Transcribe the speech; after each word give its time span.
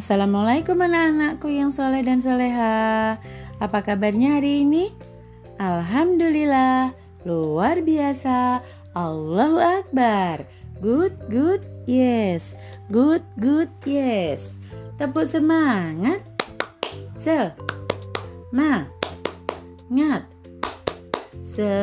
Assalamualaikum 0.00 0.80
anak-anakku 0.80 1.52
yang 1.52 1.76
soleh 1.76 2.00
dan 2.00 2.24
soleha. 2.24 3.20
Apa 3.60 3.84
kabarnya 3.84 4.40
hari 4.40 4.64
ini? 4.64 4.96
Alhamdulillah 5.60 6.96
Luar 7.28 7.84
biasa. 7.84 8.64
Allahu 8.96 9.60
Akbar. 9.60 10.48
Good, 10.80 11.28
good, 11.28 11.68
yes. 11.84 12.56
Good, 12.88 13.20
good, 13.36 13.68
yes. 13.84 14.56
Tepuk 14.96 15.28
semangat. 15.28 16.24
Se 17.12 17.52
Ma 18.56 18.88
Ngat 19.92 20.24
Semangat. 21.44 21.76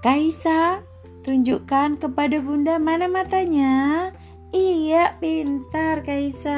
Kaisa 0.00 0.80
tunjukkan 1.20 2.00
kepada 2.00 2.40
Bunda 2.40 2.80
mana 2.80 3.12
matanya. 3.12 4.08
Iya, 4.56 5.20
pintar 5.20 6.00
Kaisa. 6.00 6.56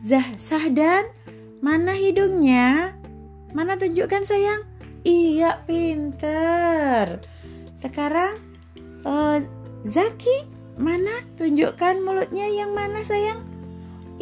Zah 0.00 0.28
Sahdan, 0.40 1.04
mana 1.60 1.92
hidungnya? 1.92 2.96
Mana 3.52 3.76
tunjukkan 3.76 4.24
sayang? 4.24 4.71
Iya, 5.02 5.58
pinter. 5.66 7.18
Sekarang 7.74 8.38
uh, 9.02 9.42
Zaki, 9.82 10.46
mana? 10.78 11.10
Tunjukkan 11.34 11.98
mulutnya 12.06 12.46
yang 12.46 12.70
mana, 12.70 13.02
sayang? 13.02 13.42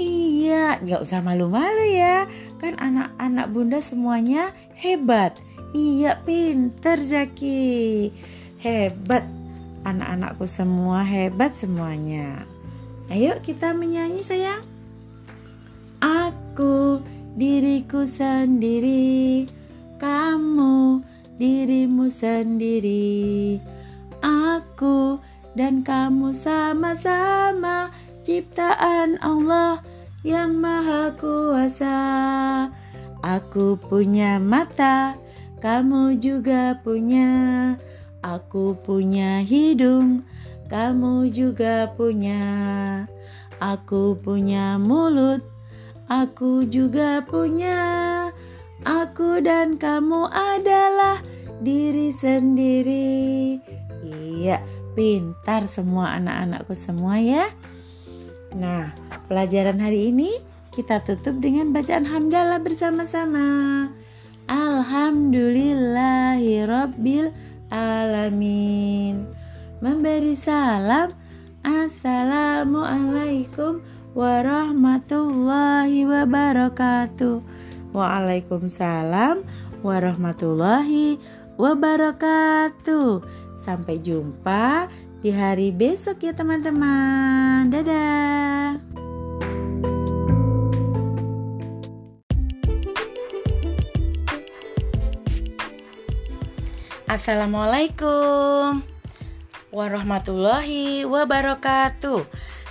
Iya, 0.01 0.81
nggak 0.81 1.05
usah 1.05 1.21
malu-malu 1.21 1.85
ya. 1.93 2.25
Kan 2.57 2.81
anak-anak 2.81 3.47
bunda 3.53 3.85
semuanya 3.85 4.57
hebat. 4.73 5.37
Iya, 5.77 6.25
pinter 6.25 6.97
Zaki. 6.97 8.09
Hebat. 8.65 9.29
Anak-anakku 9.85 10.49
semua 10.49 11.05
hebat 11.05 11.57
semuanya. 11.57 12.49
Ayo 13.13 13.37
kita 13.45 13.77
menyanyi 13.77 14.25
sayang. 14.25 14.65
Aku 16.01 17.05
diriku 17.37 18.09
sendiri 18.09 19.49
kamu 20.01 21.05
dirimu 21.37 22.09
sendiri. 22.09 23.61
Aku 24.25 25.21
dan 25.53 25.85
kamu 25.85 26.33
sama-sama 26.33 27.93
ciptaan 28.25 29.21
Allah 29.21 29.85
yang 30.25 30.57
maha 30.57 31.13
kuasa. 31.21 32.01
Aku 33.21 33.77
punya 33.77 34.41
mata 34.41 35.21
kamu 35.61 36.17
juga 36.17 36.81
punya. 36.81 37.77
Aku 38.25 38.77
punya 38.81 39.45
hidung 39.45 40.25
kamu 40.73 41.29
juga 41.29 41.93
punya. 41.93 42.41
Aku 43.61 44.17
punya 44.17 44.81
mulut 44.81 45.45
aku 46.11 46.67
juga 46.67 47.23
punya 47.23 47.79
Aku 48.85 49.41
dan 49.45 49.77
kamu 49.77 50.29
adalah 50.33 51.21
diri 51.61 52.13
sendiri. 52.17 53.61
Iya, 54.01 54.65
pintar 54.97 55.69
semua 55.69 56.17
anak-anakku 56.17 56.73
semua 56.73 57.21
ya. 57.21 57.45
Nah, 58.57 58.89
pelajaran 59.29 59.77
hari 59.79 60.09
ini 60.09 60.33
kita 60.73 61.05
tutup 61.05 61.37
dengan 61.45 61.77
bacaan 61.77 62.09
hamdalah 62.09 62.57
bersama-sama. 62.63 63.91
Alhamdulillahirabbil 64.49 67.29
alamin. 67.69 69.29
Memberi 69.81 70.37
salam 70.37 71.17
Assalamualaikum 71.61 73.85
warahmatullahi 74.17 76.09
wabarakatuh. 76.09 77.69
Waalaikumsalam 77.91 79.43
warahmatullahi 79.83 81.19
wabarakatuh. 81.59 83.27
Sampai 83.59 83.99
jumpa 83.99 84.87
di 85.21 85.35
hari 85.35 85.75
besok 85.75 86.23
ya 86.23 86.33
teman-teman. 86.33 87.69
Dadah. 87.69 88.79
Assalamualaikum 97.11 98.87
warahmatullahi 99.75 101.03
wabarakatuh. 101.11 102.23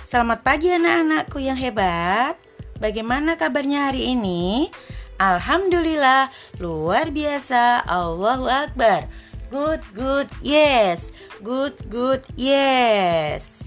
Selamat 0.08 0.40
pagi 0.40 0.72
anak-anakku 0.72 1.44
yang 1.44 1.60
hebat. 1.60 2.40
Bagaimana 2.80 3.36
kabarnya 3.36 3.92
hari 3.92 4.16
ini? 4.16 4.72
Alhamdulillah, 5.20 6.32
luar 6.64 7.12
biasa. 7.12 7.84
Allahu 7.84 8.48
Akbar. 8.48 9.04
Good, 9.52 9.84
good, 9.92 10.32
yes. 10.40 11.12
Good, 11.44 11.76
good, 11.92 12.24
yes. 12.40 13.60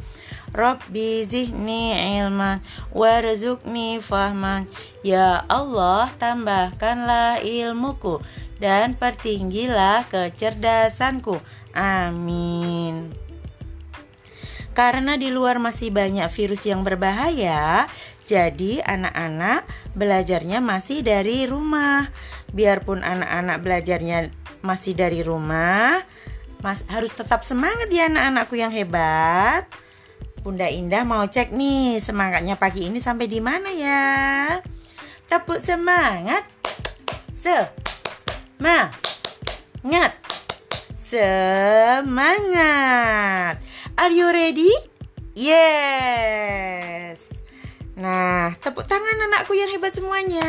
Rabbi 0.56 1.20
zihni 1.26 1.92
ilman 2.22 2.62
warzukni 2.94 3.98
fahman. 4.00 4.70
Ya 5.02 5.42
Allah 5.50 6.08
tambahkanlah 6.16 7.44
ilmuku 7.44 8.22
dan 8.62 8.94
pertinggilah 8.96 10.06
kecerdasanku. 10.08 11.42
Amin 11.76 13.25
Karena 14.76 15.16
di 15.16 15.32
luar 15.32 15.56
masih 15.56 15.88
banyak 15.88 16.28
virus 16.28 16.68
yang 16.68 16.84
berbahaya, 16.84 17.88
jadi 18.28 18.84
anak-anak 18.84 19.64
belajarnya 19.96 20.60
masih 20.60 21.00
dari 21.00 21.48
rumah. 21.48 22.12
Biarpun 22.52 23.00
anak-anak 23.00 23.64
belajarnya 23.64 24.28
masih 24.60 24.92
dari 24.92 25.24
rumah, 25.24 26.04
Mas 26.60 26.84
harus 26.92 27.16
tetap 27.16 27.40
semangat 27.40 27.88
ya 27.88 28.12
anak-anakku 28.12 28.60
yang 28.60 28.68
hebat. 28.68 29.64
Bunda 30.44 30.70
Indah 30.70 31.02
mau 31.02 31.26
cek 31.26 31.50
nih 31.56 31.98
semangatnya 31.98 32.54
pagi 32.60 32.86
ini 32.86 33.02
sampai 33.02 33.26
di 33.26 33.42
mana 33.42 33.72
ya? 33.72 34.62
Tepuk 35.26 35.58
semangat. 35.58 36.46
Semangat. 37.34 38.92
Semangat. 40.98 42.46
Are 43.96 44.12
you 44.12 44.28
ready? 44.28 44.68
Yes. 45.32 47.16
Nah, 47.96 48.52
tepuk 48.60 48.84
tangan 48.84 49.24
anakku 49.24 49.56
yang 49.56 49.72
hebat 49.72 49.96
semuanya. 49.96 50.44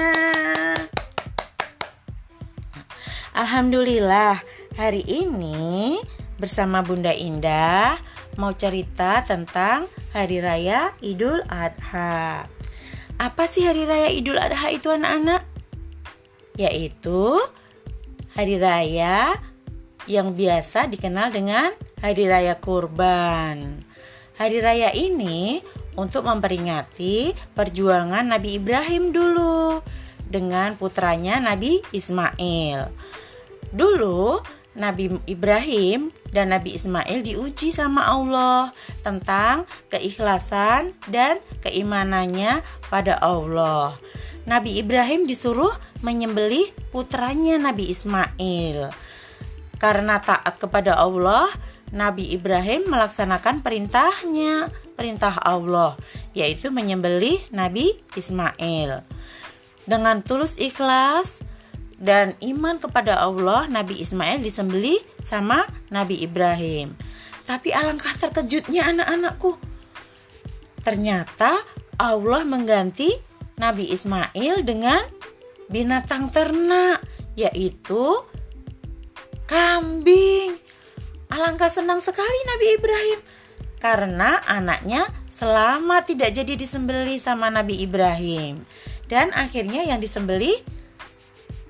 Alhamdulillah, 3.31 4.43
hari 4.75 4.99
ini 5.07 5.95
bersama 6.35 6.83
Bunda 6.83 7.15
Indah 7.15 7.95
mau 8.35 8.51
cerita 8.51 9.23
tentang 9.23 9.87
Hari 10.11 10.43
Raya 10.43 10.91
Idul 10.99 11.39
Adha. 11.47 12.51
Apa 13.15 13.43
sih 13.47 13.63
Hari 13.63 13.87
Raya 13.87 14.11
Idul 14.11 14.43
Adha 14.43 14.75
itu 14.75 14.91
anak-anak? 14.91 15.47
Yaitu 16.59 17.39
hari 18.35 18.59
raya 18.59 19.39
yang 20.03 20.35
biasa 20.35 20.91
dikenal 20.91 21.31
dengan 21.31 21.71
Hari 21.97 22.29
Raya 22.29 22.61
Kurban. 22.61 23.81
Hari 24.37 24.61
raya 24.61 24.93
ini 24.93 25.57
untuk 25.97 26.29
memperingati 26.29 27.33
perjuangan 27.57 28.21
Nabi 28.21 28.61
Ibrahim 28.61 29.09
dulu 29.09 29.81
dengan 30.21 30.77
putranya 30.77 31.41
Nabi 31.41 31.81
Ismail. 31.89 32.93
Dulu 33.73 34.37
Nabi 34.77 35.17
Ibrahim 35.25 36.13
dan 36.29 36.53
Nabi 36.53 36.77
Ismail 36.77 37.25
diuji 37.25 37.73
sama 37.73 38.05
Allah 38.05 38.69
tentang 39.01 39.65
keikhlasan 39.89 40.93
dan 41.09 41.41
keimanannya 41.65 42.61
pada 42.93 43.17
Allah. 43.17 43.97
Nabi 44.45 44.77
Ibrahim 44.77 45.25
disuruh 45.25 45.73
menyembelih 46.05 46.69
putranya 46.93 47.57
Nabi 47.57 47.89
Ismail. 47.89 48.93
Karena 49.81 50.21
taat 50.21 50.61
kepada 50.61 50.93
Allah, 50.97 51.49
Nabi 51.95 52.35
Ibrahim 52.35 52.91
melaksanakan 52.91 53.63
perintahnya, 53.63 54.67
perintah 54.97 55.39
Allah, 55.39 55.95
yaitu 56.35 56.67
menyembelih 56.67 57.39
Nabi 57.53 57.95
Ismail. 58.17 59.03
Dengan 59.87 60.19
tulus 60.19 60.59
ikhlas 60.59 61.39
dan 61.95 62.35
iman 62.43 62.77
kepada 62.77 63.23
Allah, 63.23 63.71
Nabi 63.71 64.03
Ismail 64.03 64.43
disembelih 64.43 64.99
sama 65.23 65.63
Nabi 65.87 66.19
Ibrahim. 66.21 66.91
Tapi 67.47 67.71
alangkah 67.71 68.11
terkejutnya 68.19 68.91
anak-anakku. 68.91 69.55
Ternyata 70.83 71.55
Allah 71.95 72.43
mengganti 72.43 73.15
Nabi 73.57 73.89
Ismail 73.89 74.67
dengan 74.67 74.99
binatang 75.71 76.29
ternak, 76.29 77.01
yaitu 77.39 78.21
kambing. 79.49 80.36
Alangkah 81.37 81.69
senang 81.69 82.01
sekali 82.01 82.39
Nabi 82.49 82.81
Ibrahim 82.81 83.19
karena 83.77 84.41
anaknya 84.49 85.05
selamat 85.29 86.09
tidak 86.09 86.33
jadi 86.33 86.57
disembeli 86.57 87.21
sama 87.21 87.53
Nabi 87.53 87.85
Ibrahim. 87.85 88.65
Dan 89.05 89.29
akhirnya 89.37 89.85
yang 89.85 90.01
disembeli 90.01 90.57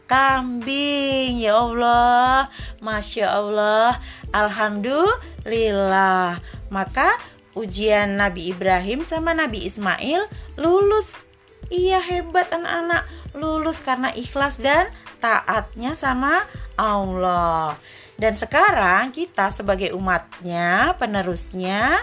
kambing. 0.08 1.44
Ya 1.44 1.60
Allah, 1.60 2.48
Masya 2.80 3.28
Allah, 3.28 4.00
Alhamdulillah. 4.32 6.40
Maka 6.72 7.20
ujian 7.52 8.16
Nabi 8.16 8.56
Ibrahim 8.56 9.04
sama 9.04 9.36
Nabi 9.36 9.68
Ismail 9.68 10.32
lulus. 10.56 11.20
Iya 11.68 12.00
hebat 12.00 12.56
anak-anak 12.56 13.04
lulus 13.36 13.84
karena 13.84 14.16
ikhlas 14.16 14.64
dan 14.64 14.88
taatnya 15.20 15.92
sama 16.00 16.48
Allah. 16.80 17.76
Dan 18.18 18.34
sekarang 18.34 19.14
kita 19.14 19.54
sebagai 19.54 19.94
umatnya, 19.94 20.98
penerusnya 20.98 22.02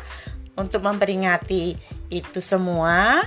untuk 0.54 0.86
memperingati 0.86 1.74
itu 2.10 2.38
semua 2.38 3.26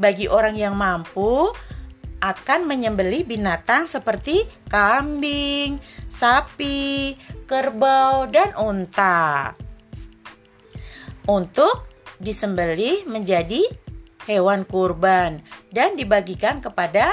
bagi 0.00 0.32
orang 0.32 0.56
yang 0.56 0.72
mampu 0.72 1.52
akan 2.22 2.64
menyembeli 2.64 3.26
binatang 3.28 3.84
seperti 3.84 4.48
kambing, 4.72 5.76
sapi, 6.08 7.18
kerbau, 7.44 8.30
dan 8.32 8.56
unta. 8.56 9.52
Untuk 11.28 11.84
disembeli 12.22 13.04
menjadi 13.04 13.60
hewan 14.30 14.62
kurban 14.62 15.42
dan 15.74 15.98
dibagikan 15.98 16.62
kepada 16.62 17.12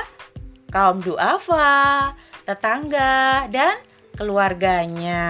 kaum 0.70 1.02
duafa, 1.02 2.14
tetangga, 2.46 3.50
dan 3.50 3.89
keluarganya. 4.20 5.24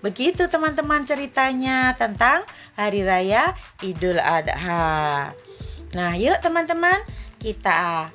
Begitu 0.00 0.48
teman-teman 0.48 1.04
ceritanya 1.04 1.92
tentang 1.92 2.40
Hari 2.72 3.04
Raya 3.04 3.52
Idul 3.84 4.16
Adha. 4.16 5.36
Nah, 5.92 6.12
yuk 6.16 6.40
teman-teman, 6.40 6.96
kita 7.36 8.08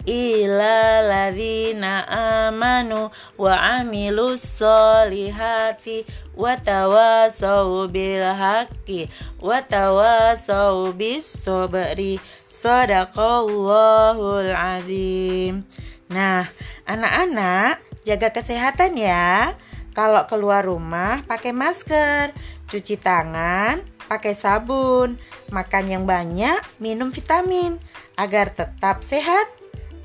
ila 0.08 1.04
ladhina 1.04 2.08
amanu 2.48 3.12
wa 3.36 3.84
amilus 3.84 4.40
solihati 4.40 6.08
wa 6.32 6.56
tawasau 6.56 7.84
bil 7.92 8.24
haqqi 8.24 9.12
wa 9.36 9.60
tawasau 9.60 10.96
bis 10.96 11.28
sabri 11.28 12.16
sadaqallahul 12.48 14.56
azim 14.56 15.68
Nah, 16.08 16.48
anak-anak 16.88 17.84
jaga 18.08 18.32
kesehatan 18.32 18.96
ya. 18.96 19.52
Kalau 19.92 20.24
keluar 20.24 20.64
rumah 20.64 21.20
pakai 21.28 21.52
masker, 21.52 22.32
cuci 22.70 22.96
tangan, 22.96 23.84
pakai 24.08 24.32
sabun, 24.32 25.20
makan 25.52 25.84
yang 25.90 26.04
banyak, 26.08 26.56
minum 26.80 27.12
vitamin 27.12 27.76
agar 28.16 28.56
tetap 28.56 29.04
sehat 29.04 29.57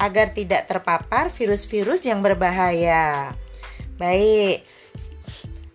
agar 0.03 0.35
tidak 0.35 0.67
terpapar 0.67 1.31
virus-virus 1.31 2.03
yang 2.03 2.19
berbahaya. 2.19 3.31
Baik. 3.95 4.67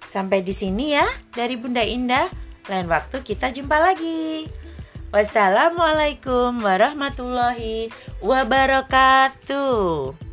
Sampai 0.04 0.44
di 0.44 0.52
sini 0.52 0.92
ya 0.92 1.08
dari 1.32 1.56
Bunda 1.56 1.80
Indah. 1.80 2.28
Lain 2.68 2.92
waktu 2.92 3.24
kita 3.24 3.48
jumpa 3.48 3.80
lagi. 3.80 4.52
Wassalamualaikum 5.08 6.60
warahmatullahi 6.60 7.88
wabarakatuh. 8.20 10.27